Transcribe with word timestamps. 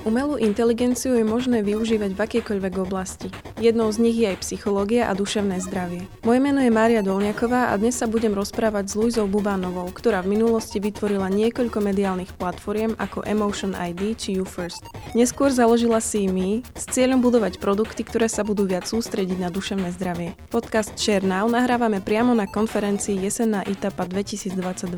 Umelú 0.00 0.40
inteligenciu 0.40 1.12
je 1.12 1.20
možné 1.20 1.60
využívať 1.60 2.16
v 2.16 2.20
akejkoľvek 2.24 2.74
oblasti. 2.80 3.28
Jednou 3.60 3.92
z 3.92 4.00
nich 4.00 4.16
je 4.16 4.32
aj 4.32 4.40
psychológia 4.40 5.12
a 5.12 5.12
duševné 5.12 5.60
zdravie. 5.60 6.08
Moje 6.24 6.40
meno 6.40 6.64
je 6.64 6.72
Mária 6.72 7.04
Dolňaková 7.04 7.68
a 7.68 7.76
dnes 7.76 8.00
sa 8.00 8.08
budem 8.08 8.32
rozprávať 8.32 8.88
s 8.88 8.96
Luizou 8.96 9.28
Bubánovou, 9.28 9.84
ktorá 9.92 10.24
v 10.24 10.40
minulosti 10.40 10.80
vytvorila 10.80 11.28
niekoľko 11.28 11.84
mediálnych 11.84 12.32
platformiem 12.40 12.96
ako 12.96 13.28
Emotion 13.28 13.76
ID 13.76 14.16
či 14.16 14.40
YouFirst. 14.40 14.88
Neskôr 15.12 15.52
založila 15.52 16.00
CME 16.00 16.64
s 16.72 16.88
cieľom 16.88 17.20
budovať 17.20 17.60
produkty, 17.60 18.00
ktoré 18.00 18.32
sa 18.32 18.40
budú 18.40 18.64
viac 18.64 18.88
sústrediť 18.88 19.36
na 19.36 19.52
duševné 19.52 19.92
zdravie. 20.00 20.32
Podcast 20.48 20.96
Share 20.96 21.28
Now 21.28 21.44
nahrávame 21.44 22.00
priamo 22.00 22.32
na 22.32 22.48
konferencii 22.48 23.20
Jesenná 23.20 23.60
ITAPA 23.68 24.08
2022. 24.08 24.96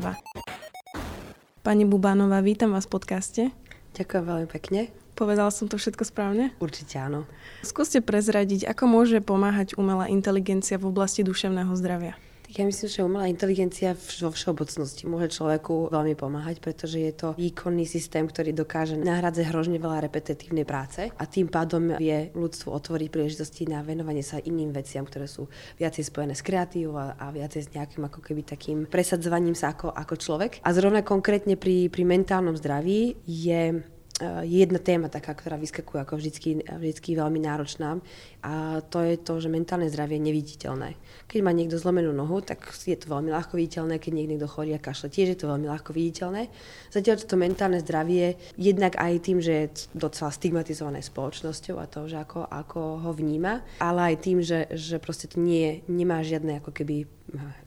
Pani 1.63 1.87
Bubánová, 1.87 2.43
vítam 2.43 2.75
vás 2.75 2.87
v 2.87 2.91
podcaste. 2.91 3.62
Ďakujem 3.93 4.23
veľmi 4.25 4.47
pekne. 4.49 4.89
Povedala 5.13 5.53
som 5.53 5.69
to 5.69 5.77
všetko 5.77 6.09
správne? 6.09 6.49
Určite 6.57 6.97
áno. 6.97 7.29
Skúste 7.61 8.01
prezradiť, 8.01 8.65
ako 8.65 8.89
môže 8.89 9.21
pomáhať 9.21 9.77
umelá 9.77 10.09
inteligencia 10.09 10.81
v 10.81 10.89
oblasti 10.89 11.21
duševného 11.21 11.69
zdravia. 11.77 12.17
Ja 12.53 12.69
myslím, 12.69 12.85
že 12.85 13.01
umelá 13.01 13.25
inteligencia 13.25 13.97
vo 13.97 14.29
všeobecnosti 14.29 15.09
môže 15.09 15.33
človeku 15.33 15.89
veľmi 15.89 16.13
pomáhať, 16.13 16.61
pretože 16.61 17.01
je 17.01 17.09
to 17.09 17.27
výkonný 17.33 17.81
systém, 17.89 18.29
ktorý 18.29 18.53
dokáže 18.53 18.93
nahradzať 18.93 19.49
hrožne 19.49 19.81
veľa 19.81 20.05
repetitívnej 20.05 20.61
práce 20.61 21.09
a 21.09 21.23
tým 21.25 21.49
pádom 21.49 21.97
vie 21.97 22.29
ľudstvu 22.37 22.69
otvoriť 22.69 23.09
príležitosti 23.09 23.65
na 23.65 23.81
venovanie 23.81 24.21
sa 24.21 24.37
iným 24.37 24.69
veciam, 24.69 25.01
ktoré 25.01 25.25
sú 25.25 25.49
viacej 25.81 26.13
spojené 26.13 26.37
s 26.37 26.45
kreatívou 26.45 27.01
a, 27.01 27.17
a 27.17 27.33
viacej 27.33 27.61
s 27.65 27.73
nejakým 27.73 28.05
ako 28.05 28.21
keby 28.21 28.45
takým 28.45 28.85
presadzovaním 28.85 29.57
sa 29.57 29.73
ako, 29.73 29.89
ako 29.89 30.13
človek. 30.13 30.61
A 30.61 30.69
zrovna 30.77 31.01
konkrétne 31.01 31.57
pri, 31.57 31.89
pri 31.89 32.05
mentálnom 32.05 32.53
zdraví 32.53 33.17
je 33.25 33.81
Eh, 34.21 34.45
jedna 34.45 34.77
téma 34.77 35.09
taká, 35.09 35.33
ktorá 35.33 35.57
vyskakuje 35.57 36.05
ako 36.05 36.21
vždycky, 36.21 36.61
vždycky 36.61 37.17
veľmi 37.17 37.41
náročná 37.41 37.97
a 38.45 38.85
to 38.85 39.01
je 39.01 39.17
to, 39.17 39.41
že 39.41 39.49
mentálne 39.49 39.89
zdravie 39.89 40.21
je 40.21 40.27
neviditeľné. 40.29 40.89
Keď 41.25 41.39
má 41.41 41.49
niekto 41.49 41.81
zlomenú 41.81 42.13
nohu, 42.13 42.45
tak 42.45 42.61
je 42.85 42.93
to 42.93 43.09
veľmi 43.09 43.33
ľahko 43.33 43.57
viditeľné, 43.57 43.97
keď 43.97 44.11
niekto 44.13 44.45
chorí 44.45 44.77
a 44.77 44.83
kašle, 44.83 45.09
tiež 45.09 45.33
je 45.33 45.39
to 45.41 45.49
veľmi 45.49 45.65
ľahko 45.65 45.97
viditeľné. 45.97 46.45
Zatiaľ 46.93 47.25
to 47.25 47.41
mentálne 47.41 47.81
zdravie, 47.81 48.37
jednak 48.53 49.01
aj 49.01 49.13
tým, 49.17 49.41
že 49.41 49.53
je 49.65 49.89
docela 49.97 50.29
stigmatizované 50.29 51.01
spoločnosťou 51.01 51.81
a 51.81 51.89
to, 51.89 52.05
že 52.05 52.21
ako, 52.21 52.45
ako 52.45 53.01
ho 53.01 53.11
vníma, 53.17 53.65
ale 53.81 54.13
aj 54.13 54.15
tým, 54.21 54.45
že, 54.45 54.69
že 54.77 55.01
proste 55.01 55.25
to 55.25 55.41
nie, 55.41 55.81
nemá 55.89 56.21
žiadne 56.21 56.61
ako 56.61 56.69
keby 56.69 57.09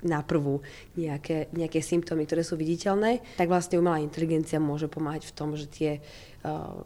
na 0.05 0.23
prvú 0.23 0.63
nejaké, 0.95 1.51
nejaké 1.51 1.83
symptómy, 1.83 2.29
ktoré 2.29 2.47
sú 2.47 2.55
viditeľné, 2.55 3.25
tak 3.41 3.51
vlastne 3.51 3.81
umelá 3.81 3.99
inteligencia 3.99 4.63
môže 4.63 4.87
pomáhať 4.87 5.27
v 5.27 5.35
tom, 5.35 5.57
že 5.59 5.67
tie 5.67 5.99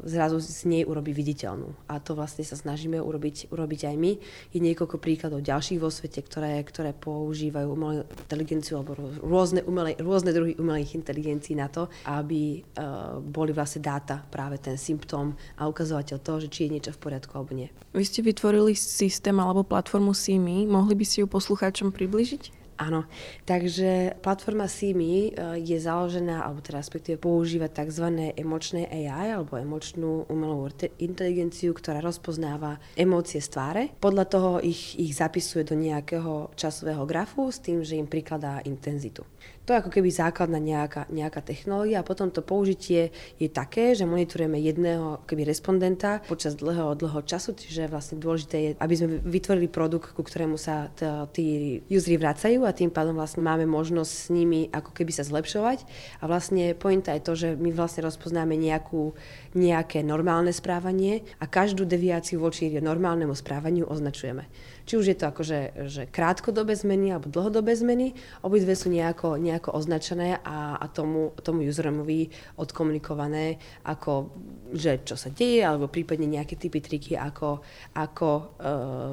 zrazu 0.04 0.40
z 0.40 0.62
nej 0.66 0.82
urobí 0.86 1.12
viditeľnú. 1.12 1.72
A 1.88 2.00
to 2.00 2.16
vlastne 2.16 2.44
sa 2.46 2.56
snažíme 2.56 2.96
urobiť, 3.00 3.52
urobiť 3.52 3.80
aj 3.92 3.96
my. 3.96 4.12
Je 4.54 4.60
niekoľko 4.60 4.96
príkladov 4.96 5.44
ďalších 5.44 5.80
vo 5.80 5.90
svete, 5.92 6.22
ktoré, 6.22 6.60
ktoré 6.64 6.96
používajú 6.96 7.68
umelú 7.68 8.04
inteligenciu 8.26 8.80
alebo 8.80 8.96
rôzne, 9.20 9.64
umelé, 9.66 9.96
rôzne 10.00 10.30
druhy 10.30 10.56
umelých 10.56 10.96
inteligencií 10.96 11.56
na 11.56 11.68
to, 11.68 11.88
aby 12.06 12.60
uh, 12.60 13.18
boli 13.20 13.50
vlastne 13.50 13.82
dáta 13.84 14.22
práve 14.28 14.60
ten 14.60 14.76
symptóm 14.76 15.34
a 15.56 15.66
ukazovateľ 15.68 16.16
toho, 16.20 16.38
že 16.44 16.48
či 16.52 16.68
je 16.68 16.72
niečo 16.78 16.92
v 16.94 17.02
poriadku 17.10 17.32
alebo 17.34 17.52
nie. 17.56 17.68
Vy 17.90 18.04
ste 18.06 18.20
vytvorili 18.22 18.76
systém 18.78 19.34
alebo 19.40 19.66
platformu 19.66 20.14
SIMI. 20.14 20.68
Mohli 20.68 20.94
by 20.94 21.04
si 21.04 21.20
ju 21.20 21.26
poslucháčom 21.26 21.90
približiť? 21.90 22.59
Áno, 22.80 23.04
takže 23.44 24.16
platforma 24.24 24.64
SIMI 24.64 25.12
e, 25.12 25.30
je 25.60 25.76
založená, 25.76 26.48
alebo 26.48 26.64
teda 26.64 26.80
respektíve 26.80 27.20
používa 27.20 27.68
tzv. 27.68 28.32
emočné 28.32 28.88
AI, 28.88 29.36
alebo 29.36 29.60
emočnú 29.60 30.24
umelú 30.32 30.72
inteligenciu, 30.96 31.76
ktorá 31.76 32.00
rozpoznáva 32.00 32.80
emócie 32.96 33.44
z 33.44 33.52
tváre. 33.52 33.82
Podľa 34.00 34.24
toho 34.32 34.50
ich, 34.64 34.96
ich 34.96 35.12
zapisuje 35.12 35.68
do 35.68 35.76
nejakého 35.76 36.56
časového 36.56 37.04
grafu 37.04 37.52
s 37.52 37.60
tým, 37.60 37.84
že 37.84 38.00
im 38.00 38.08
prikladá 38.08 38.64
intenzitu. 38.64 39.28
To 39.70 39.78
je 39.78 39.86
ako 39.86 40.02
keby 40.02 40.10
základná 40.10 40.58
nejaká, 40.58 41.06
nejaká 41.14 41.46
technológia 41.46 42.02
a 42.02 42.08
potom 42.08 42.26
to 42.26 42.42
použitie 42.42 43.14
je 43.38 43.46
také, 43.46 43.94
že 43.94 44.02
monitorujeme 44.02 44.58
jedného 44.58 45.22
keby 45.30 45.46
respondenta 45.46 46.18
počas 46.26 46.58
dlhého, 46.58 46.98
dlhého 46.98 47.22
času, 47.22 47.54
čiže 47.54 47.86
vlastne 47.86 48.18
dôležité 48.18 48.56
je, 48.58 48.70
aby 48.82 48.94
sme 48.98 49.22
vytvorili 49.22 49.70
produkt, 49.70 50.10
ku 50.10 50.26
ktorému 50.26 50.58
sa 50.58 50.90
tí 51.30 51.78
usery 51.86 52.18
vracajú 52.18 52.66
a 52.66 52.74
tým 52.74 52.90
pádom 52.90 53.14
vlastne 53.14 53.46
máme 53.46 53.62
možnosť 53.70 54.10
s 54.10 54.26
nimi 54.34 54.66
ako 54.74 54.90
keby 54.90 55.14
sa 55.14 55.22
zlepšovať 55.22 55.86
a 56.18 56.26
vlastne 56.26 56.74
pointa 56.74 57.14
je 57.14 57.22
to, 57.22 57.38
že 57.38 57.48
my 57.54 57.70
vlastne 57.70 58.02
rozpoznáme 58.02 58.58
nejakú, 58.58 59.14
nejaké 59.54 60.02
normálne 60.02 60.50
správanie 60.50 61.22
a 61.38 61.46
každú 61.46 61.86
deviáciu 61.86 62.42
voči 62.42 62.74
normálnemu 62.74 63.38
správaniu 63.38 63.86
označujeme. 63.86 64.50
Či 64.90 64.98
už 64.98 65.06
je 65.14 65.18
to 65.22 65.30
akože 65.30 65.58
že 65.86 66.02
krátkodobé 66.10 66.74
zmeny 66.74 67.14
alebo 67.14 67.30
dlhodobé 67.30 67.78
zmeny, 67.78 68.18
obidve 68.42 68.74
sú 68.74 68.90
nejako, 68.90 69.38
nejako 69.38 69.59
označené 69.68 70.40
a, 70.40 70.80
a 70.80 70.88
tomu, 70.88 71.36
tomu 71.44 71.68
useromovi 71.68 72.32
odkomunikované, 72.56 73.60
ako 73.84 74.32
že 74.70 75.02
čo 75.02 75.18
sa 75.18 75.34
deje, 75.34 75.66
alebo 75.66 75.90
prípadne 75.90 76.30
nejaké 76.30 76.54
typy 76.54 76.78
triky, 76.78 77.18
ako, 77.18 77.62
ako 77.98 78.30
uh, 78.30 78.42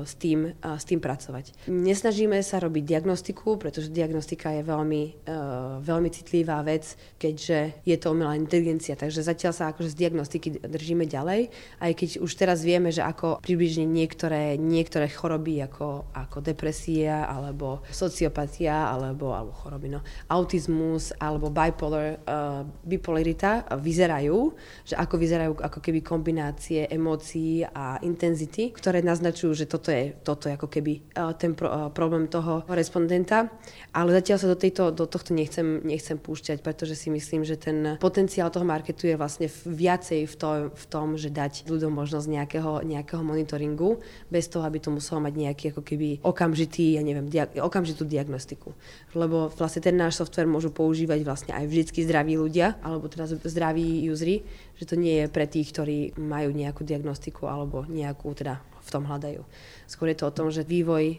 s, 0.05 0.13
tým, 0.21 0.53
uh, 0.53 0.77
s 0.77 0.85
tým 0.85 1.01
pracovať. 1.01 1.67
Nesnažíme 1.69 2.37
sa 2.45 2.61
robiť 2.61 2.83
diagnostiku, 2.85 3.57
pretože 3.57 3.89
diagnostika 3.89 4.53
je 4.53 4.61
veľmi, 4.61 5.03
uh, 5.25 5.81
veľmi 5.81 6.09
citlivá 6.13 6.61
vec, 6.61 6.93
keďže 7.17 7.81
je 7.83 7.97
to 7.97 8.13
umelá 8.13 8.37
inteligencia, 8.37 8.93
takže 8.93 9.25
zatiaľ 9.25 9.53
sa 9.53 9.73
akože 9.73 9.97
z 9.97 9.99
diagnostiky 10.05 10.47
držíme 10.61 11.09
ďalej, 11.09 11.49
aj 11.81 11.91
keď 11.97 12.09
už 12.21 12.31
teraz 12.37 12.61
vieme, 12.61 12.93
že 12.93 13.01
ako 13.01 13.41
približne 13.41 13.89
niektoré, 13.89 14.61
niektoré 14.61 15.09
choroby, 15.09 15.65
ako, 15.65 16.13
ako 16.13 16.37
depresia, 16.45 17.25
alebo 17.25 17.81
sociopatia, 17.89 18.93
alebo, 18.93 19.33
alebo 19.33 19.57
choroby, 19.57 19.89
no, 19.89 20.05
autizmus, 20.37 21.09
alebo 21.17 21.49
bipolar, 21.49 22.21
uh, 22.21 22.61
bipolarita 22.85 23.65
vyzerajú, 23.81 24.53
že 24.85 24.93
ako 24.93 25.15
vyzerajú 25.17 25.51
ako 25.57 25.79
keby 25.81 25.99
kombinácie 26.05 26.85
emócií 26.85 27.65
a 27.65 27.97
intenzity, 28.05 28.69
ktoré 28.69 29.01
naznačujú, 29.01 29.57
že 29.57 29.65
toto 29.65 29.89
je, 29.89 30.13
toto 30.21 30.45
je 30.45 30.53
ako 30.53 30.69
keby 30.69 30.93
uh, 31.17 31.33
ten 31.33 31.57
pro, 31.57 31.67
uh, 31.67 31.89
problém 31.89 32.29
toho 32.29 32.61
respondenta. 32.69 33.49
Ale 33.91 34.13
zatiaľ 34.13 34.37
sa 34.37 34.47
do, 34.51 34.57
tejto, 34.59 34.93
do 34.93 35.09
tohto 35.09 35.33
nechcem, 35.33 35.81
nechcem 35.81 36.21
púšťať, 36.21 36.61
pretože 36.61 36.93
si 36.93 37.09
myslím, 37.09 37.41
že 37.41 37.57
ten 37.57 37.97
potenciál 37.97 38.53
toho 38.53 38.67
marketu 38.67 39.09
je 39.09 39.17
vlastne 39.17 39.49
viacej 39.65 40.29
v, 40.29 40.35
to, 40.37 40.49
v 40.69 40.85
tom, 40.91 41.17
že 41.17 41.33
dať 41.33 41.65
ľuďom 41.65 41.89
možnosť 41.89 42.27
nejakého, 42.29 42.71
nejakého 42.85 43.23
monitoringu, 43.25 44.03
bez 44.29 44.51
toho, 44.51 44.67
aby 44.67 44.77
to 44.77 44.93
muselo 44.93 45.23
mať 45.23 45.33
nejaký 45.33 45.65
ako 45.73 45.81
keby 45.81 46.21
okamžitý, 46.21 46.99
ja 46.99 47.01
neviem, 47.01 47.25
dia- 47.31 47.49
okamžitú 47.57 48.03
diagnostiku. 48.03 48.75
Lebo 49.15 49.49
vlastne 49.55 49.81
ten 49.81 49.95
náš 49.95 50.16
software 50.17 50.49
môžu 50.49 50.73
používať 50.73 51.21
vlastne 51.21 51.53
aj 51.53 51.69
vždycky 51.69 52.01
zdraví 52.01 52.33
ľudia, 52.33 52.81
alebo 52.81 53.05
teda 53.05 53.29
zdraví 53.29 54.09
usery, 54.09 54.41
že 54.73 54.89
to 54.89 54.97
nie 54.97 55.21
je 55.21 55.25
pre 55.29 55.45
tých, 55.45 55.69
ktorí 55.69 56.17
majú 56.17 56.49
nejakú 56.49 56.81
diagnostiku 56.81 57.45
alebo 57.45 57.85
nejakú 57.85 58.33
teda 58.33 58.57
v 58.57 58.89
tom 58.89 59.03
hľadajú. 59.05 59.43
Skôr 59.85 60.09
je 60.09 60.17
to 60.17 60.31
o 60.31 60.35
tom, 60.35 60.47
že 60.47 60.63
vývoj 60.63 61.05
e, 61.11 61.17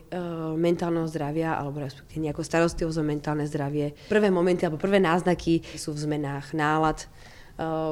mentálneho 0.57 1.05
zdravia 1.07 1.55
alebo 1.55 1.85
respektíve 1.85 2.25
nejakú 2.25 2.41
starostlivosť 2.41 2.99
o 2.99 3.05
mentálne 3.05 3.45
zdravie, 3.45 3.93
prvé 4.09 4.33
momenty 4.33 4.65
alebo 4.65 4.81
prvé 4.81 4.99
náznaky 4.99 5.63
sú 5.77 5.93
v 5.93 6.03
zmenách 6.09 6.57
nálad, 6.57 7.05
e, 7.05 7.07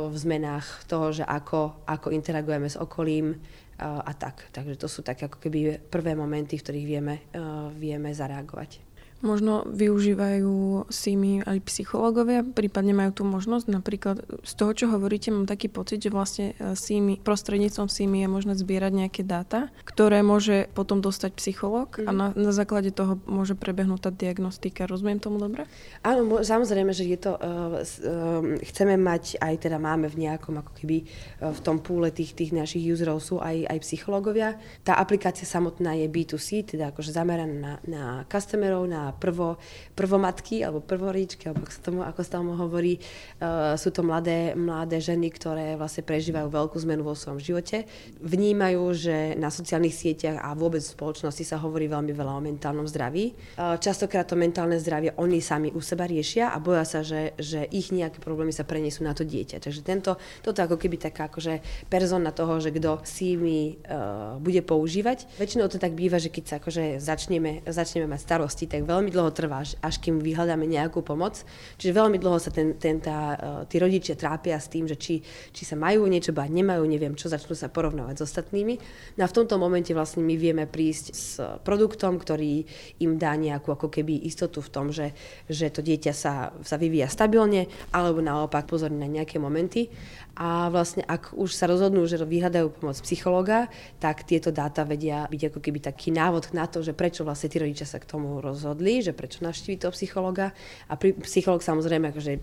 v 0.08 0.16
zmenách 0.16 0.88
toho, 0.88 1.12
že 1.12 1.24
ako, 1.28 1.84
ako 1.84 2.08
interagujeme 2.10 2.72
s 2.72 2.80
okolím, 2.80 3.36
a 3.80 4.12
tak. 4.16 4.48
Takže 4.52 4.80
to 4.80 4.88
sú 4.88 5.04
také 5.04 5.28
ako 5.28 5.36
keby 5.36 5.76
prvé 5.92 6.16
momenty, 6.16 6.56
v 6.56 6.64
ktorých 6.64 6.86
vieme, 6.88 7.14
uh, 7.36 7.68
vieme 7.76 8.08
zareagovať. 8.08 8.80
Možno 9.24 9.64
využívajú 9.64 10.86
SIMI 10.92 11.48
aj 11.48 11.58
psychológovia, 11.64 12.44
prípadne 12.44 12.92
majú 12.92 13.16
tú 13.16 13.22
možnosť. 13.24 13.66
Napríklad 13.72 14.16
z 14.44 14.52
toho, 14.52 14.72
čo 14.76 14.92
hovoríte, 14.92 15.32
mám 15.32 15.48
taký 15.48 15.72
pocit, 15.72 16.04
že 16.04 16.12
vlastne 16.12 16.52
e, 16.60 16.76
SIMI, 16.76 17.24
prostredníctvom 17.24 17.88
SIMI 17.88 18.24
je 18.24 18.28
možné 18.28 18.52
zbierať 18.60 18.92
nejaké 18.92 19.22
dáta, 19.24 19.72
ktoré 19.88 20.20
môže 20.20 20.68
potom 20.76 21.00
dostať 21.00 21.32
psychológ 21.40 21.96
mm. 21.96 22.06
a 22.06 22.10
mhm. 22.12 22.16
na, 22.16 22.26
na 22.36 22.52
základe 22.52 22.92
toho 22.92 23.16
môže 23.24 23.56
prebehnúť 23.56 24.00
tá 24.04 24.10
diagnostika. 24.12 24.84
Rozumiem 24.84 25.16
tomu 25.16 25.40
dobre? 25.40 25.64
Áno, 26.04 26.44
samozrejme, 26.44 26.92
že 26.92 27.08
je 27.08 27.18
to, 27.18 27.40
uh, 27.40 27.80
uh, 27.80 28.42
chceme 28.68 29.00
mať, 29.00 29.40
aj 29.40 29.64
teda 29.64 29.80
máme 29.80 30.12
v 30.12 30.28
nejakom 30.28 30.60
ako 30.60 30.72
keby 30.76 31.08
uh, 31.40 31.56
v 31.56 31.60
tom 31.64 31.80
púle 31.80 32.12
tých, 32.12 32.36
tých 32.36 32.52
našich 32.52 32.84
userov 32.92 33.24
sú 33.24 33.40
aj, 33.40 33.64
aj 33.64 33.78
psychológovia. 33.80 34.60
Tá 34.84 35.00
aplikácia 35.00 35.48
samotná 35.48 35.96
je 35.96 36.06
B2C, 36.06 36.76
teda 36.76 36.92
akože 36.92 37.16
zameraná 37.16 37.56
na, 37.56 37.72
na 37.88 38.02
customerov, 38.28 38.84
na 38.86 39.05
a 39.06 39.14
prvo, 39.14 39.60
prvomatky 39.94 40.66
alebo 40.66 40.82
prvoričky, 40.82 41.46
alebo 41.46 41.66
sa 41.70 41.80
tomu, 41.82 42.00
ako 42.02 42.20
sa 42.26 42.30
tomu 42.40 42.58
hovorí, 42.58 42.98
uh, 43.42 43.78
sú 43.78 43.94
to 43.94 44.02
mladé, 44.02 44.56
mladé 44.56 44.98
ženy, 44.98 45.30
ktoré 45.30 45.76
vlastne 45.76 46.02
prežívajú 46.02 46.48
veľkú 46.50 46.76
zmenu 46.88 47.04
vo 47.04 47.14
svojom 47.14 47.38
živote. 47.38 47.86
Vnímajú, 48.18 48.82
že 48.96 49.16
na 49.36 49.52
sociálnych 49.52 49.94
sieťach 49.94 50.40
a 50.40 50.56
vôbec 50.56 50.80
v 50.80 50.94
spoločnosti 50.96 51.44
sa 51.44 51.60
hovorí 51.60 51.86
veľmi 51.86 52.10
veľa 52.16 52.32
o 52.38 52.40
mentálnom 52.40 52.88
zdraví. 52.88 53.36
Uh, 53.60 53.76
častokrát 53.76 54.24
to 54.24 54.34
mentálne 54.34 54.80
zdravie 54.80 55.12
oni 55.20 55.38
sami 55.44 55.68
u 55.70 55.78
seba 55.84 56.08
riešia 56.08 56.50
a 56.50 56.58
boja 56.58 56.88
sa, 56.88 57.04
že, 57.04 57.36
že 57.36 57.68
ich 57.68 57.92
nejaké 57.92 58.18
problémy 58.24 58.56
sa 58.56 58.64
prenesú 58.64 59.04
na 59.04 59.12
to 59.12 59.28
dieťa. 59.28 59.60
Takže 59.60 59.84
tento, 59.84 60.16
toto 60.40 60.64
ako 60.64 60.80
keby 60.80 60.96
taká 60.96 61.28
akože 61.28 61.60
persona 61.92 62.32
toho, 62.32 62.56
že 62.56 62.72
kto 62.72 63.04
si 63.04 63.36
mi 63.36 63.76
uh, 63.76 64.40
bude 64.40 64.64
používať. 64.64 65.36
Väčšinou 65.36 65.68
to 65.68 65.76
tak 65.76 65.92
býva, 65.92 66.16
že 66.16 66.32
keď 66.32 66.44
sa 66.48 66.54
akože 66.56 66.96
začneme, 66.96 67.60
začneme 67.68 68.08
mať 68.08 68.20
starosti, 68.24 68.64
tak 68.64 68.88
veľmi 68.88 68.95
dlho 69.04 69.28
trvá, 69.36 69.60
až 69.60 69.94
kým 70.00 70.24
vyhľadáme 70.24 70.64
nejakú 70.64 71.04
pomoc. 71.04 71.44
Čiže 71.76 71.92
veľmi 71.92 72.16
dlho 72.16 72.40
sa 72.40 72.48
ten, 72.48 72.80
ten, 72.80 72.96
tá, 72.96 73.18
uh, 73.36 73.62
tí 73.68 73.76
rodičia 73.76 74.16
trápia 74.16 74.56
s 74.56 74.72
tým, 74.72 74.88
že 74.88 74.96
či, 74.96 75.20
či 75.52 75.62
sa 75.68 75.76
majú 75.76 76.08
niečo 76.08 76.32
bať, 76.32 76.48
nemajú, 76.48 76.82
neviem 76.88 77.12
čo, 77.12 77.28
začnú 77.28 77.52
sa 77.52 77.68
porovnávať 77.68 78.24
s 78.24 78.32
ostatnými. 78.32 78.80
No 79.20 79.26
a 79.26 79.30
v 79.30 79.36
tomto 79.36 79.60
momente 79.60 79.92
vlastne 79.92 80.24
my 80.24 80.34
vieme 80.40 80.64
prísť 80.64 81.06
s 81.12 81.36
produktom, 81.60 82.16
ktorý 82.16 82.64
im 83.04 83.20
dá 83.20 83.36
nejakú 83.36 83.76
ako 83.76 83.92
keby 83.92 84.24
istotu 84.24 84.64
v 84.64 84.72
tom, 84.72 84.88
že, 84.88 85.12
že 85.52 85.68
to 85.68 85.84
dieťa 85.84 86.12
sa, 86.16 86.56
sa 86.64 86.76
vyvíja 86.80 87.12
stabilne, 87.12 87.68
alebo 87.92 88.24
naopak 88.24 88.64
pozorne 88.64 88.96
na 88.96 89.10
nejaké 89.10 89.36
momenty 89.36 89.92
a 90.36 90.68
vlastne 90.68 91.00
ak 91.08 91.32
už 91.32 91.56
sa 91.56 91.64
rozhodnú, 91.64 92.04
že 92.04 92.20
vyhľadajú 92.20 92.76
pomoc 92.76 93.00
psychológa, 93.00 93.72
tak 93.96 94.28
tieto 94.28 94.52
dáta 94.52 94.84
vedia 94.84 95.24
byť 95.32 95.42
ako 95.48 95.58
keby 95.64 95.78
taký 95.80 96.12
návod 96.12 96.52
na 96.52 96.68
to, 96.68 96.84
že 96.84 96.92
prečo 96.92 97.24
vlastne 97.24 97.48
tí 97.48 97.56
rodičia 97.56 97.88
sa 97.88 97.96
k 97.96 98.04
tomu 98.04 98.44
rozhodli, 98.44 98.85
že 99.02 99.12
prečo 99.12 99.42
navštíviť 99.42 99.78
toho 99.82 99.92
psychologa. 99.92 100.54
A 100.86 100.94
pri, 100.94 101.18
psychológ 101.26 101.66
samozrejme 101.66 102.14
akože 102.14 102.38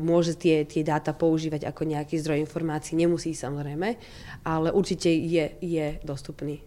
môže 0.00 0.34
tie, 0.40 0.64
tie 0.64 0.80
dáta 0.80 1.12
používať 1.12 1.68
ako 1.68 1.84
nejaký 1.84 2.16
zdroj 2.18 2.40
informácií, 2.40 2.96
nemusí 2.96 3.36
samozrejme, 3.36 4.00
ale 4.48 4.68
určite 4.72 5.12
je, 5.12 5.52
je 5.60 5.86
dostupný. 6.00 6.64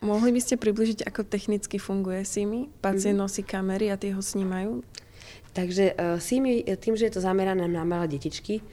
Mohli 0.00 0.32
by 0.32 0.40
ste 0.40 0.56
približiť, 0.56 1.04
ako 1.04 1.28
technicky 1.28 1.76
funguje 1.76 2.24
SIMI? 2.24 2.72
Pacient 2.80 3.20
mm-hmm. 3.20 3.20
nosí 3.20 3.44
kamery 3.44 3.92
a 3.92 4.00
tie 4.00 4.16
ho 4.16 4.24
snímajú? 4.24 4.80
Takže 5.52 5.92
uh, 5.92 6.16
SIMI, 6.16 6.64
tým, 6.80 6.96
že 6.96 7.12
je 7.12 7.20
to 7.20 7.24
zamerané 7.24 7.68
na 7.68 7.84
malé 7.84 8.08
detičky, 8.08 8.64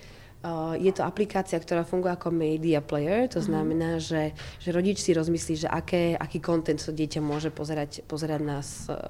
je 0.77 0.91
to 0.93 1.01
aplikácia, 1.01 1.57
ktorá 1.57 1.81
funguje 1.81 2.13
ako 2.13 2.29
media 2.29 2.79
player, 2.79 3.25
to 3.27 3.41
mhm. 3.41 3.45
znamená, 3.45 3.89
mm. 3.97 4.03
že, 4.03 4.23
že 4.61 4.69
rodič 4.69 5.01
si 5.01 5.11
rozmyslí, 5.11 5.65
že 5.65 5.67
aké, 5.67 6.13
aký 6.13 6.39
content 6.39 6.79
to 6.79 6.93
dieťa 6.93 7.19
môže 7.19 7.49
pozerať, 7.49 8.05
pozerať 8.05 8.41
na, 8.45 8.59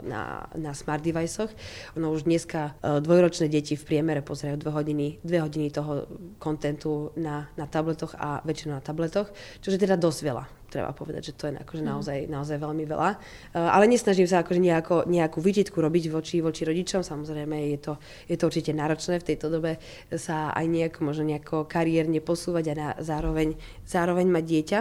na, 0.08 0.22
na 0.56 0.72
smart 0.72 1.04
device 1.04 1.52
Ono 2.00 2.08
už 2.16 2.26
dneska 2.26 2.74
uh, 2.80 3.04
dvojročné 3.04 3.52
deti 3.52 3.76
v 3.76 3.84
priemere 3.84 4.24
pozerajú 4.24 4.58
dve 4.58 4.72
hodiny, 4.74 5.08
dve 5.22 5.44
hodiny 5.44 5.68
toho 5.70 6.08
kontentu 6.40 7.14
na, 7.20 7.52
na 7.60 7.68
tabletoch 7.68 8.16
a 8.18 8.42
väčšinou 8.42 8.80
na 8.80 8.84
tabletoch, 8.84 9.30
čo 9.62 9.70
je 9.70 9.78
teda 9.78 10.00
dosť 10.00 10.20
veľa 10.24 10.57
treba 10.68 10.92
povedať, 10.92 11.32
že 11.32 11.34
to 11.34 11.50
je 11.50 11.58
akože 11.58 11.84
mm. 11.84 11.90
naozaj, 11.90 12.20
naozaj 12.28 12.58
veľmi 12.60 12.86
veľa. 12.86 13.10
Uh, 13.56 13.72
ale 13.72 13.88
nesnažím 13.88 14.28
sa 14.28 14.44
akože 14.44 14.60
nejako, 14.60 15.08
nejakú 15.08 15.40
výčitku 15.40 15.80
robiť 15.80 16.12
voči, 16.12 16.44
voči 16.44 16.68
rodičom. 16.68 17.02
Samozrejme, 17.02 17.56
je 17.74 17.80
to, 17.80 17.94
je 18.28 18.36
to 18.36 18.44
určite 18.48 18.72
náročné 18.76 19.24
v 19.24 19.28
tejto 19.34 19.48
dobe 19.48 19.80
sa 20.14 20.52
aj 20.52 20.66
nejako, 20.68 21.00
možno 21.08 21.24
nejako 21.28 21.66
kariérne 21.66 22.20
posúvať 22.20 22.66
a 22.72 22.76
na, 22.76 22.88
zároveň, 23.00 23.56
zároveň 23.88 24.28
mať 24.28 24.44
dieťa. 24.44 24.80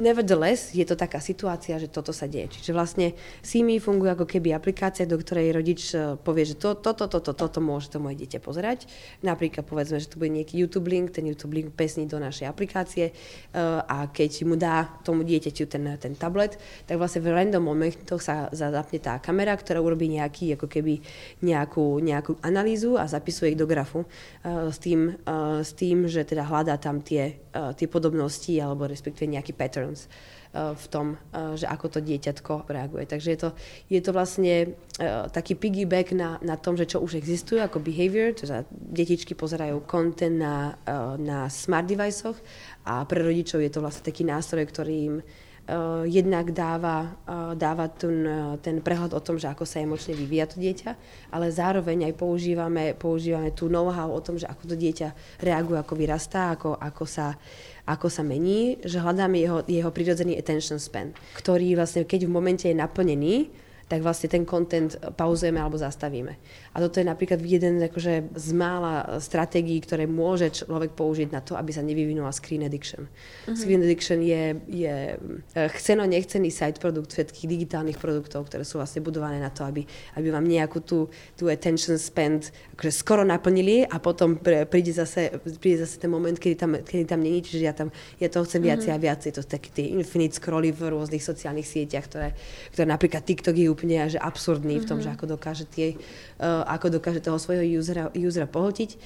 Nevertheless, 0.00 0.72
je 0.72 0.84
to 0.88 0.96
taká 0.96 1.20
situácia, 1.20 1.76
že 1.76 1.92
toto 1.92 2.10
sa 2.10 2.24
deje. 2.24 2.56
Čiže 2.58 2.72
vlastne 2.72 3.12
SIMI 3.44 3.76
funguje 3.82 4.16
ako 4.16 4.26
keby 4.26 4.56
aplikácia, 4.56 5.04
do 5.04 5.20
ktorej 5.20 5.52
rodič 5.52 5.92
e, 5.92 6.16
povie, 6.16 6.48
že 6.48 6.56
toto, 6.56 6.96
toto, 6.96 7.20
toto, 7.20 7.36
toto 7.36 7.58
môže 7.60 7.92
to 7.92 8.00
moje 8.00 8.24
dieťa 8.24 8.40
pozerať. 8.40 8.88
Napríklad 9.20 9.68
povedzme, 9.68 10.00
že 10.00 10.08
to 10.08 10.16
bude 10.16 10.32
nejaký 10.32 10.56
YouTube 10.56 10.88
link, 10.88 11.12
ten 11.12 11.28
YouTube 11.28 11.52
link 11.52 11.76
pesní 11.76 12.08
do 12.08 12.16
našej 12.16 12.48
aplikácie 12.48 13.10
e, 13.10 13.12
a 13.84 14.08
keď 14.08 14.32
mu 14.48 14.56
dá 14.56 14.88
tomu 15.04 15.26
dieťaťu 15.26 15.64
ten, 15.68 15.84
ten 16.00 16.14
tablet, 16.16 16.56
tak 16.88 16.96
vlastne 16.96 17.20
v 17.20 17.34
random 17.34 17.62
momentoch 17.62 18.22
sa 18.24 18.48
zapne 18.54 18.98
tá 19.02 19.20
kamera, 19.20 19.52
ktorá 19.52 19.84
urobí 19.84 20.08
nejaký, 20.08 20.56
ako 20.56 20.66
keby 20.70 21.04
nejakú, 21.44 22.00
nejakú 22.00 22.40
analýzu 22.40 22.96
a 22.96 23.04
zapisuje 23.04 23.52
ich 23.52 23.60
do 23.60 23.68
grafu 23.68 24.04
uh, 24.06 24.70
s, 24.70 24.78
tým, 24.80 25.16
s 25.60 25.70
tým, 25.76 26.06
že 26.08 26.24
teda 26.24 26.46
hľadá 26.46 26.76
tam 26.80 27.00
tie, 27.00 27.36
tie 27.52 27.88
podobnosti 27.88 28.50
alebo 28.58 28.88
respektíve 28.88 29.30
nejaký 29.30 29.52
patterns 29.74 30.06
v 30.54 30.86
tom, 30.86 31.18
že 31.58 31.66
ako 31.66 31.98
to 31.98 31.98
dieťatko 31.98 32.70
reaguje. 32.70 33.10
Takže 33.10 33.28
je 33.34 33.38
to, 33.42 33.50
je 33.90 33.98
to 33.98 34.14
vlastne 34.14 34.78
taký 35.34 35.58
piggyback 35.58 36.14
na, 36.14 36.38
na 36.46 36.54
tom, 36.54 36.78
že 36.78 36.86
čo 36.86 37.02
už 37.02 37.18
existuje 37.18 37.58
ako 37.58 37.82
behavior, 37.82 38.38
teda 38.38 38.62
detičky 38.70 39.34
pozerajú 39.34 39.82
content 39.82 40.38
na, 40.38 40.78
na 41.18 41.50
smart 41.50 41.90
device 41.90 42.30
a 42.86 43.02
pre 43.02 43.26
rodičov 43.26 43.66
je 43.66 43.70
to 43.74 43.82
vlastne 43.82 44.06
taký 44.06 44.22
nástroj, 44.22 44.62
ktorý 44.70 44.94
im 44.94 45.16
jednak 46.04 46.52
dáva, 46.52 47.16
uh, 47.24 47.56
dáva 47.56 47.88
ten, 47.88 48.20
uh, 48.20 48.60
ten 48.60 48.84
prehľad 48.84 49.16
o 49.16 49.20
tom, 49.24 49.40
že 49.40 49.48
ako 49.48 49.64
sa 49.64 49.80
emočne 49.80 50.12
vyvíja 50.12 50.44
to 50.44 50.60
dieťa, 50.60 50.90
ale 51.32 51.48
zároveň 51.48 52.12
aj 52.12 52.20
používame, 52.20 52.92
používame 52.92 53.48
tú 53.56 53.72
know-how 53.72 54.12
o 54.12 54.20
tom, 54.20 54.36
že 54.36 54.44
ako 54.44 54.68
to 54.68 54.76
dieťa 54.76 55.40
reaguje, 55.40 55.80
ako 55.80 55.94
vyrastá, 55.96 56.52
ako, 56.52 56.76
ako, 56.76 57.04
sa, 57.08 57.40
ako 57.88 58.12
sa 58.12 58.20
mení, 58.20 58.76
že 58.84 59.00
hľadáme 59.00 59.40
jeho, 59.40 59.64
jeho 59.64 59.88
prirodzený 59.88 60.36
attention 60.36 60.76
span, 60.76 61.16
ktorý 61.40 61.80
vlastne 61.80 62.04
keď 62.04 62.28
v 62.28 62.34
momente 62.36 62.68
je 62.68 62.76
naplnený, 62.76 63.48
tak 63.84 64.00
vlastne 64.00 64.32
ten 64.32 64.48
content 64.48 64.96
pauzujeme 65.16 65.60
alebo 65.60 65.76
zastavíme. 65.76 66.32
A 66.72 66.80
toto 66.80 66.98
je 67.00 67.06
napríklad 67.06 67.36
jeden 67.44 67.84
akože 67.84 68.32
z 68.32 68.48
mála 68.56 69.20
stratégií, 69.20 69.76
ktoré 69.84 70.08
môže 70.08 70.64
človek 70.64 70.96
použiť 70.96 71.28
na 71.28 71.44
to, 71.44 71.52
aby 71.60 71.68
sa 71.68 71.84
nevyvinula 71.84 72.32
screen 72.32 72.64
addiction. 72.64 73.04
Uh-huh. 73.04 73.52
Screen 73.52 73.84
addiction 73.84 74.24
je, 74.24 74.56
je 74.72 74.94
e, 75.20 75.60
chceno 75.76 76.08
nechcený 76.08 76.48
side 76.48 76.80
produkt 76.80 77.12
všetkých 77.12 77.44
digitálnych 77.44 78.00
produktov, 78.00 78.48
ktoré 78.48 78.64
sú 78.64 78.80
vlastne 78.80 79.04
budované 79.04 79.36
na 79.36 79.52
to, 79.52 79.68
aby, 79.68 79.84
aby 80.16 80.28
vám 80.32 80.48
nejakú 80.48 80.80
tú, 80.80 81.12
tú 81.36 81.52
attention 81.52 82.00
spend 82.00 82.56
akože 82.80 82.92
skoro 82.92 83.20
naplnili 83.20 83.84
a 83.84 84.00
potom 84.00 84.40
príde 84.40 84.96
zase, 84.96 85.28
príde 85.60 85.84
zase 85.84 86.00
ten 86.00 86.08
moment, 86.08 86.40
kedy 86.40 86.56
tam, 86.56 86.72
kedy 86.80 87.04
tam 87.04 87.20
není, 87.20 87.44
čiže 87.44 87.60
ja, 87.60 87.76
tam, 87.76 87.92
ja 88.16 88.32
toho 88.32 88.48
chcem 88.48 88.64
viacej 88.64 88.88
uh-huh. 88.88 89.04
a 89.04 89.06
viacej. 89.12 89.30
To 89.36 89.40
sú 89.44 89.48
také 89.52 89.68
tie 89.68 89.92
infinite 89.92 90.40
scrolly 90.40 90.72
v 90.72 90.88
rôznych 90.88 91.20
sociálnych 91.20 91.68
sieťach, 91.68 92.08
ktoré, 92.08 92.32
ktoré 92.72 92.86
napríklad 92.88 93.20
TikTok 93.28 93.54
je 93.60 93.73
úplne 93.74 94.06
že 94.06 94.22
absurdný 94.22 94.78
mm-hmm. 94.78 94.86
v 94.86 94.88
tom, 94.88 94.98
že 95.02 95.10
mhm. 95.10 95.14
ako 95.18 95.24
dokáže, 95.34 95.64
tie, 95.66 95.98
uh, 96.38 96.62
ako 96.70 97.02
dokáže 97.02 97.20
toho 97.20 97.36
svojho 97.42 97.66
usera, 97.76 98.08
usera 98.14 98.46
pohltiť. 98.46 98.96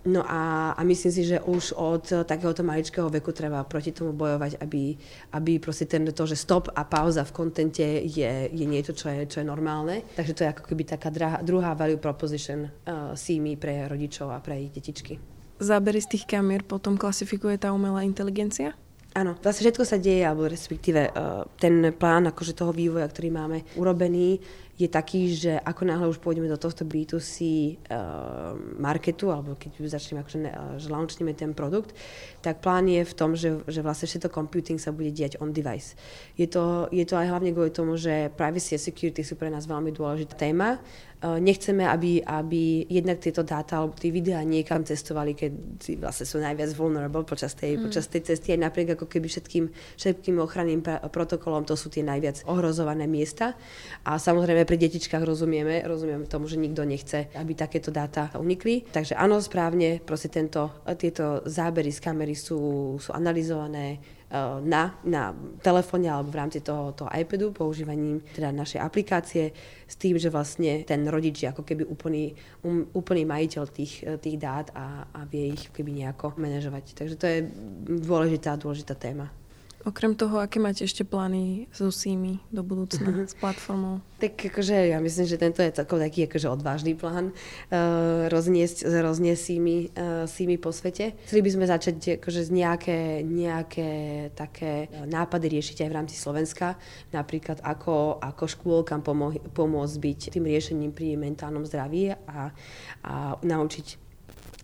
No 0.00 0.24
a, 0.24 0.72
a 0.72 0.80
myslím 0.80 1.12
si, 1.12 1.28
že 1.28 1.44
už 1.44 1.76
od 1.76 2.24
takéhoto 2.24 2.64
maličkého 2.64 3.12
veku 3.12 3.36
treba 3.36 3.60
proti 3.68 3.92
tomu 3.92 4.16
bojovať, 4.16 4.56
aby, 4.64 4.96
aby 5.36 5.60
proste 5.60 5.84
ten, 5.84 6.08
to, 6.08 6.24
že 6.24 6.40
stop 6.40 6.72
a 6.72 6.88
pauza 6.88 7.20
v 7.20 7.36
kontente 7.36 7.84
je, 8.08 8.48
je 8.48 8.64
niečo, 8.64 8.96
čo 8.96 9.12
je, 9.12 9.28
čo 9.28 9.44
je 9.44 9.46
normálne. 9.46 10.00
Takže 10.16 10.32
to 10.32 10.40
je 10.48 10.52
ako 10.56 10.64
keby 10.72 10.88
taká 10.88 11.12
druhá, 11.12 11.36
druhá 11.44 11.76
value 11.76 12.00
proposition 12.00 12.64
uh, 12.64 13.12
sími 13.12 13.60
pre 13.60 13.84
rodičov 13.92 14.32
a 14.32 14.40
pre 14.40 14.64
ich 14.64 14.72
detičky. 14.72 15.20
Zábery 15.60 16.00
z 16.00 16.16
tých 16.16 16.24
kamier 16.24 16.64
potom 16.64 16.96
klasifikuje 16.96 17.60
tá 17.60 17.68
umelá 17.68 18.00
inteligencia? 18.00 18.79
Áno, 19.10 19.34
vlastne 19.42 19.66
všetko 19.66 19.82
sa 19.82 19.98
deje, 19.98 20.22
alebo 20.22 20.46
respektíve 20.46 21.10
uh, 21.10 21.42
ten 21.58 21.90
plán 21.98 22.30
akože 22.30 22.54
toho 22.54 22.70
vývoja, 22.70 23.10
ktorý 23.10 23.34
máme 23.34 23.66
urobený, 23.74 24.38
je 24.80 24.88
taký, 24.88 25.34
že 25.36 25.60
ako 25.60 25.82
náhle 25.84 26.06
už 26.08 26.22
pôjdeme 26.24 26.48
do 26.48 26.56
tohto 26.56 26.88
B2C 26.88 27.36
uh, 27.36 27.50
eh, 27.76 27.98
marketu, 28.80 29.28
alebo 29.28 29.52
keď 29.58 29.76
začneme, 29.84 30.24
akože, 30.24 30.38
uh, 30.40 30.78
že 30.80 30.88
launchneme 30.88 31.36
ten 31.36 31.52
produkt, 31.52 31.92
tak 32.40 32.64
plán 32.64 32.88
je 32.88 33.04
v 33.04 33.12
tom, 33.12 33.36
že, 33.36 33.60
že 33.68 33.84
vlastne 33.84 34.08
všetko 34.08 34.32
computing 34.32 34.80
sa 34.80 34.94
bude 34.94 35.12
diať 35.12 35.36
on 35.42 35.52
device. 35.52 35.98
Je 36.38 36.48
to, 36.48 36.88
je 36.88 37.04
to 37.04 37.18
aj 37.18 37.28
hlavne 37.28 37.52
kvôli 37.52 37.74
tomu, 37.74 38.00
že 38.00 38.32
privacy 38.32 38.72
a 38.72 38.80
security 38.80 39.20
sú 39.20 39.36
pre 39.36 39.52
nás 39.52 39.68
veľmi 39.68 39.92
dôležitá 39.92 40.48
téma 40.48 40.80
nechceme, 41.20 41.84
aby, 41.84 42.24
aby 42.24 42.88
jednak 42.88 43.20
tieto 43.20 43.44
dáta 43.44 43.76
alebo 43.80 43.92
tie 43.92 44.08
videá 44.08 44.40
niekam 44.40 44.80
cestovali, 44.80 45.36
keď 45.36 45.52
vlastne 46.00 46.24
sú 46.24 46.40
najviac 46.40 46.72
vulnerable 46.72 47.28
počas 47.28 47.52
tej, 47.52 47.76
mm. 47.76 47.82
počas 47.84 48.08
tej 48.08 48.24
cesty, 48.24 48.56
aj 48.56 48.60
napriek 48.64 48.96
ako 48.96 49.04
keby 49.04 49.28
všetkým, 49.28 49.68
všetkým 50.00 50.40
ochranným 50.40 50.80
protokolom, 51.12 51.68
to 51.68 51.76
sú 51.76 51.92
tie 51.92 52.00
najviac 52.00 52.48
ohrozované 52.48 53.04
miesta. 53.04 53.52
A 54.08 54.16
samozrejme 54.16 54.64
pri 54.64 54.80
detičkách 54.80 55.20
rozumieme, 55.20 55.84
rozumieme 55.84 56.24
tomu, 56.24 56.48
že 56.48 56.56
nikto 56.56 56.88
nechce, 56.88 57.28
aby 57.36 57.52
takéto 57.52 57.92
dáta 57.92 58.32
unikli. 58.40 58.88
Takže 58.88 59.12
áno, 59.12 59.44
správne, 59.44 60.00
proste 60.00 60.32
tento, 60.32 60.72
tieto 60.96 61.44
zábery 61.44 61.92
z 61.92 62.00
kamery 62.00 62.32
sú, 62.32 62.96
sú 62.96 63.12
analyzované, 63.12 64.00
Eh, 64.00 64.19
na, 64.62 64.94
na 65.02 65.34
telefóne 65.58 66.06
alebo 66.06 66.30
v 66.30 66.38
rámci 66.38 66.62
toho, 66.62 66.94
toho 66.94 67.10
iPadu 67.10 67.50
používaním 67.50 68.22
teda 68.30 68.54
našej 68.54 68.78
aplikácie 68.78 69.50
s 69.90 69.94
tým, 69.98 70.22
že 70.22 70.30
vlastne 70.30 70.86
ten 70.86 71.02
rodič 71.10 71.42
je 71.42 71.50
ako 71.50 71.66
keby 71.66 71.82
úplný, 71.82 72.30
um, 72.62 72.86
úplný 72.94 73.26
majiteľ 73.26 73.64
tých, 73.74 74.06
eh, 74.06 74.14
tých 74.22 74.38
dát 74.38 74.70
a, 74.70 75.10
a 75.10 75.26
vie 75.26 75.50
ich 75.50 75.74
keby 75.74 76.06
nejako 76.06 76.38
manažovať. 76.38 76.94
Takže 76.94 77.16
to 77.18 77.26
je 77.26 77.38
dôležitá, 78.06 78.54
dôležitá 78.54 78.94
téma. 78.94 79.39
Okrem 79.80 80.12
toho, 80.12 80.36
aké 80.36 80.60
máte 80.60 80.84
ešte 80.84 81.08
plány 81.08 81.64
so 81.72 81.88
SIMI 81.88 82.36
do 82.52 82.60
budúcna 82.60 83.24
s 83.24 83.32
platformou? 83.32 84.04
Tak 84.20 84.36
akože 84.52 84.92
ja 84.92 85.00
myslím, 85.00 85.24
že 85.24 85.40
tento 85.40 85.64
je 85.64 85.72
celkom 85.72 85.96
taký 85.96 86.28
akože 86.28 86.52
odvážny 86.52 86.92
plán 86.92 87.32
uh, 87.32 88.28
rozniesť, 88.28 88.84
rozniesť 88.84 89.40
SIMI, 89.40 89.76
uh, 89.96 90.28
SIMI 90.28 90.60
po 90.60 90.68
svete. 90.68 91.16
Chceli 91.24 91.40
by 91.40 91.50
sme 91.56 91.64
začať 91.64 92.20
akože 92.20 92.40
z 92.44 92.50
nejaké, 92.52 92.98
nejaké 93.24 93.88
také 94.36 94.92
nápady 95.08 95.48
riešiť 95.48 95.88
aj 95.88 95.88
v 95.88 95.96
rámci 95.96 96.16
Slovenska. 96.20 96.76
Napríklad 97.16 97.64
ako, 97.64 98.20
ako 98.20 98.44
škôlkam 98.52 99.00
pomôcť 99.56 99.96
byť 99.96 100.20
tým 100.36 100.44
riešením 100.44 100.92
pri 100.92 101.16
mentálnom 101.16 101.64
zdraví 101.64 102.12
a, 102.12 102.52
a 103.00 103.40
naučiť 103.40 104.09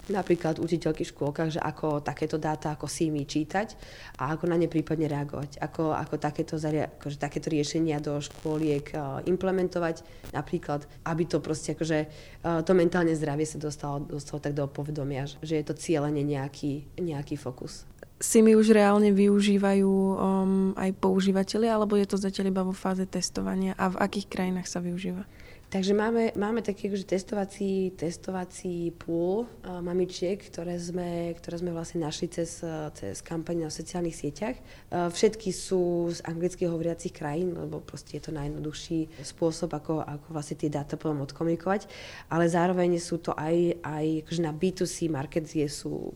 napríklad 0.08 0.62
učiteľky 0.62 1.02
v 1.02 1.12
škôlkach, 1.12 1.50
že 1.54 1.60
ako 1.60 2.02
takéto 2.02 2.38
dáta, 2.38 2.74
ako 2.74 2.86
si 2.86 3.10
mi 3.10 3.26
čítať 3.26 3.74
a 4.22 4.34
ako 4.34 4.50
na 4.50 4.56
ne 4.58 4.70
prípadne 4.70 5.10
reagovať, 5.10 5.58
ako, 5.58 5.94
ako 5.94 6.14
takéto, 6.18 6.54
akože 6.58 7.18
takéto 7.18 7.50
riešenia 7.50 7.98
do 7.98 8.18
škôliek 8.22 8.86
uh, 8.94 9.20
implementovať, 9.26 10.06
napríklad, 10.30 10.86
aby 11.06 11.22
to 11.26 11.42
proste 11.42 11.74
akože 11.74 12.06
uh, 12.06 12.62
to 12.62 12.72
mentálne 12.74 13.12
zdravie 13.14 13.46
sa 13.46 13.58
dostalo, 13.58 14.02
dostalo 14.02 14.38
tak 14.38 14.54
do 14.54 14.66
povedomia, 14.70 15.26
že 15.26 15.58
je 15.58 15.64
to 15.66 15.74
cieľene 15.74 16.22
nejaký, 16.22 16.86
nejaký 16.98 17.34
fokus. 17.38 17.86
Si 18.16 18.40
mi 18.40 18.56
už 18.56 18.72
reálne 18.72 19.12
využívajú 19.12 19.92
um, 19.92 20.72
aj 20.72 20.88
používateľi, 20.96 21.68
alebo 21.68 22.00
je 22.00 22.08
to 22.08 22.16
zatiaľ 22.16 22.48
iba 22.48 22.62
vo 22.64 22.72
fáze 22.72 23.04
testovania 23.04 23.76
a 23.76 23.92
v 23.92 24.00
akých 24.00 24.26
krajinách 24.32 24.68
sa 24.72 24.80
využíva? 24.80 25.28
Takže 25.66 25.98
máme, 25.98 26.30
máme 26.38 26.62
taký 26.62 26.86
akože 26.86 27.10
testovací, 27.10 27.90
testovací 27.98 28.94
pool 28.94 29.50
uh, 29.66 29.82
mamičiek, 29.82 30.38
ktoré 30.38 30.78
sme, 30.78 31.34
ktoré 31.34 31.58
sme 31.58 31.74
vlastne 31.74 32.06
našli 32.06 32.30
cez, 32.30 32.62
cez 32.94 33.18
kampaň 33.18 33.66
na 33.66 33.70
sociálnych 33.74 34.14
sieťach. 34.14 34.54
Uh, 34.94 35.10
všetky 35.10 35.50
sú 35.50 36.06
z 36.14 36.22
anglicky 36.22 36.70
hovoriacich 36.70 37.10
krajín, 37.10 37.58
lebo 37.58 37.82
proste 37.82 38.14
je 38.14 38.30
to 38.30 38.36
najjednoduchší 38.38 39.10
spôsob, 39.26 39.74
ako, 39.74 40.06
ako 40.06 40.26
vlastne 40.30 40.54
tie 40.54 40.70
dáta 40.70 40.94
potom 40.94 41.26
odkomunikovať. 41.26 41.90
Ale 42.30 42.46
zároveň 42.46 43.02
sú 43.02 43.18
to 43.18 43.34
aj, 43.34 43.82
aj 43.82 44.22
akože 44.22 44.42
na 44.46 44.54
B2C 44.54 45.10
market, 45.10 45.50
kde 45.50 45.66
sú 45.66 46.14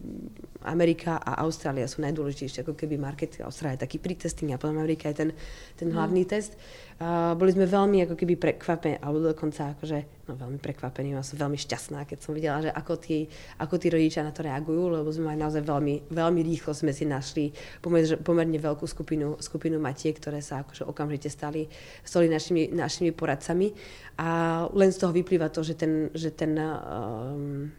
Amerika 0.62 1.19
a 1.19 1.42
Austrália 1.42 1.90
sú 1.90 2.07
najdôležitejšie, 2.07 2.62
ako 2.62 2.78
keby 2.78 3.02
market. 3.02 3.42
Austrália 3.42 3.83
je 3.83 3.85
taký 3.88 3.99
pretesting 3.99 4.54
a 4.54 4.62
potom 4.62 4.78
Amerika 4.78 5.11
je 5.11 5.26
ten, 5.26 5.30
ten 5.75 5.90
hlavný 5.90 6.23
mm. 6.23 6.30
test. 6.30 6.54
Uh, 7.00 7.33
boli 7.33 7.50
sme 7.50 7.64
veľmi 7.64 8.04
ako 8.04 8.14
keby 8.14 8.37
prekvapení, 8.37 9.00
alebo 9.00 9.33
dokonca 9.41 9.73
akože, 9.73 10.29
no 10.29 10.37
veľmi 10.37 10.61
prekvapení, 10.61 11.17
ja 11.17 11.25
som 11.25 11.41
veľmi 11.41 11.57
šťastná, 11.57 12.05
keď 12.05 12.19
som 12.21 12.37
videla, 12.37 12.61
že 12.61 12.69
ako 12.69 13.01
tí, 13.01 13.25
ako 13.57 13.81
tí 13.81 13.89
rodičia 13.89 14.21
na 14.21 14.37
to 14.37 14.45
reagujú, 14.45 15.01
lebo 15.01 15.09
sme 15.09 15.33
mali 15.33 15.41
naozaj 15.41 15.65
veľmi, 15.65 16.13
veľmi 16.13 16.41
rýchlo 16.45 16.77
sme 16.77 16.93
si 16.93 17.09
našli 17.09 17.49
pomerne, 17.81 18.21
pomerne 18.21 18.61
veľkú 18.61 18.85
skupinu, 18.85 19.41
skupinu 19.41 19.81
matiek, 19.81 20.13
ktoré 20.13 20.45
sa 20.45 20.61
akože 20.61 20.85
okamžite 20.85 21.33
stali, 21.33 21.73
stali 22.05 22.29
našimi, 22.29 22.69
našimi 22.69 23.17
poradcami. 23.17 23.73
A 24.21 24.29
len 24.77 24.93
z 24.93 25.01
toho 25.01 25.17
vyplýva 25.17 25.49
to, 25.49 25.65
že 25.65 25.81
ten, 25.81 26.13
že 26.13 26.37
ten 26.37 26.53
um, 26.61 27.73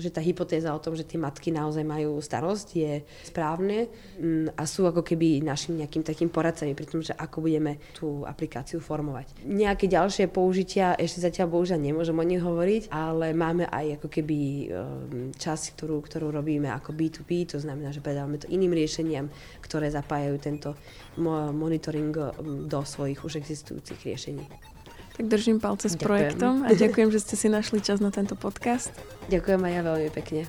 že 0.00 0.08
tá 0.08 0.24
hypotéza 0.24 0.72
o 0.72 0.80
tom, 0.80 0.96
že 0.96 1.04
tie 1.04 1.20
matky 1.20 1.52
naozaj 1.52 1.84
majú 1.84 2.16
starosť, 2.24 2.68
je 2.72 2.92
správne 3.28 3.92
mm, 4.16 4.56
a 4.56 4.62
sú 4.64 4.88
ako 4.88 5.04
keby 5.04 5.44
našim 5.44 5.76
nejakým 5.76 6.00
takým 6.00 6.32
poradcami 6.32 6.72
pri 6.72 6.86
tom, 6.88 7.04
že 7.04 7.12
ako 7.12 7.44
budeme 7.44 7.76
tú 7.92 8.24
aplikáciu 8.24 8.80
formovať. 8.80 9.44
Nejaké 9.44 9.92
ďalšie 9.92 10.32
použitia, 10.32 10.96
ešte 10.96 11.28
zatiaľ 11.28 11.52
bohužiaľ 11.52 11.84
nemôžem 11.84 12.16
o 12.16 12.24
nich 12.24 12.40
hovoriť, 12.40 12.88
ale 12.88 13.36
máme 13.36 13.68
aj 13.68 14.00
ako 14.00 14.08
keby 14.08 14.38
eh, 14.40 14.60
časť, 15.36 15.76
ktorú, 15.76 16.00
ktorú 16.00 16.32
robíme 16.32 16.72
ako 16.72 16.96
B2B, 16.96 17.52
to 17.52 17.60
znamená, 17.60 17.92
že 17.92 18.00
predávame 18.00 18.40
to 18.40 18.48
iným 18.48 18.72
riešeniam, 18.72 19.28
ktoré 19.60 19.92
zapájajú 19.92 20.36
tento 20.40 20.72
monitoring 21.52 22.16
eh, 22.16 22.32
do 22.72 22.80
svojich 22.88 23.20
už 23.20 23.36
existujúcich 23.36 24.00
riešení. 24.00 24.71
Tak 25.12 25.24
držím 25.28 25.60
palce 25.60 25.92
s 25.92 25.94
ďakujem. 25.94 26.08
projektom 26.08 26.54
a 26.64 26.72
ďakujem, 26.72 27.08
že 27.12 27.20
ste 27.20 27.34
si 27.36 27.48
našli 27.52 27.84
čas 27.84 28.00
na 28.00 28.08
tento 28.08 28.32
podcast. 28.32 28.92
Ďakujem 29.28 29.60
aj 29.60 29.72
ja 29.72 29.82
veľmi 29.84 30.10
pekne. 30.10 30.42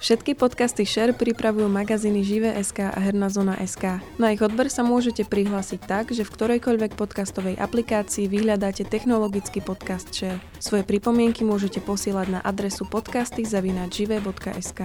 Všetky 0.00 0.32
podcasty 0.32 0.88
Share 0.88 1.12
pripravujú 1.12 1.68
magazíny 1.68 2.24
Žive.sk 2.24 2.88
a 2.88 2.96
Herná 2.96 3.28
zóna.sk. 3.28 4.00
Na 4.16 4.32
ich 4.32 4.40
odber 4.40 4.72
sa 4.72 4.80
môžete 4.80 5.28
prihlásiť 5.28 5.84
tak, 5.84 6.16
že 6.16 6.24
v 6.24 6.32
ktorejkoľvek 6.32 6.96
podcastovej 6.96 7.60
aplikácii 7.60 8.24
vyhľadáte 8.24 8.88
technologický 8.88 9.60
podcast 9.60 10.08
Share. 10.08 10.40
Svoje 10.56 10.88
pripomienky 10.88 11.44
môžete 11.44 11.84
posielať 11.84 12.32
na 12.32 12.40
adresu 12.40 12.88
podcasty.žive.sk. 12.88 14.80